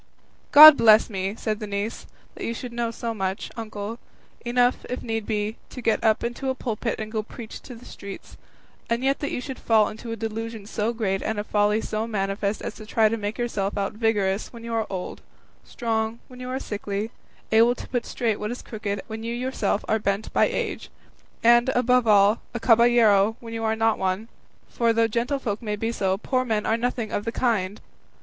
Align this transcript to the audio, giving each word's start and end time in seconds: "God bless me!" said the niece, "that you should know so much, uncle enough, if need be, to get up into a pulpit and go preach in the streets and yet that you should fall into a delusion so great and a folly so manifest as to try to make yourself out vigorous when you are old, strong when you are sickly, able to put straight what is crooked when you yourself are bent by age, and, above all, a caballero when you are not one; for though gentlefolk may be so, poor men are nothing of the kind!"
"God 0.51 0.77
bless 0.77 1.11
me!" 1.11 1.35
said 1.35 1.59
the 1.59 1.67
niece, 1.67 2.07
"that 2.33 2.43
you 2.43 2.55
should 2.55 2.73
know 2.73 2.89
so 2.89 3.13
much, 3.13 3.51
uncle 3.55 3.99
enough, 4.43 4.83
if 4.89 5.03
need 5.03 5.27
be, 5.27 5.57
to 5.69 5.79
get 5.79 6.03
up 6.03 6.23
into 6.23 6.49
a 6.49 6.55
pulpit 6.55 6.99
and 6.99 7.11
go 7.11 7.21
preach 7.21 7.61
in 7.69 7.77
the 7.77 7.85
streets 7.85 8.35
and 8.89 9.03
yet 9.03 9.19
that 9.19 9.29
you 9.29 9.39
should 9.39 9.59
fall 9.59 9.87
into 9.89 10.11
a 10.11 10.15
delusion 10.15 10.65
so 10.65 10.91
great 10.91 11.21
and 11.21 11.37
a 11.37 11.43
folly 11.43 11.81
so 11.81 12.07
manifest 12.07 12.63
as 12.63 12.73
to 12.73 12.85
try 12.87 13.09
to 13.09 13.15
make 13.15 13.37
yourself 13.37 13.77
out 13.77 13.93
vigorous 13.93 14.51
when 14.51 14.63
you 14.63 14.73
are 14.73 14.87
old, 14.89 15.21
strong 15.63 16.17
when 16.29 16.39
you 16.39 16.49
are 16.49 16.57
sickly, 16.59 17.11
able 17.51 17.75
to 17.75 17.87
put 17.87 18.03
straight 18.07 18.39
what 18.39 18.49
is 18.49 18.63
crooked 18.63 19.03
when 19.05 19.21
you 19.23 19.35
yourself 19.35 19.85
are 19.87 19.99
bent 19.99 20.33
by 20.33 20.45
age, 20.45 20.89
and, 21.43 21.69
above 21.75 22.07
all, 22.07 22.41
a 22.55 22.59
caballero 22.59 23.37
when 23.39 23.53
you 23.53 23.63
are 23.63 23.75
not 23.75 23.99
one; 23.99 24.29
for 24.67 24.93
though 24.93 25.07
gentlefolk 25.07 25.61
may 25.61 25.75
be 25.75 25.91
so, 25.91 26.17
poor 26.17 26.43
men 26.43 26.65
are 26.65 26.75
nothing 26.75 27.11
of 27.11 27.23
the 27.23 27.31
kind!" 27.31 27.81